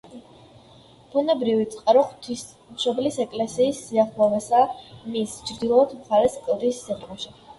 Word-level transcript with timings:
ბუნებრივი 1.15 1.67
წყარო 1.73 2.01
ღვთისმშობლის 2.13 3.19
ეკლესიის 3.25 3.83
სიახლოვესაა 3.89 4.65
მის 5.17 5.37
ჩრდილოეთ 5.51 5.95
მხარეს, 6.01 6.39
კლდის 6.49 6.83
სიღრმეში. 6.87 7.37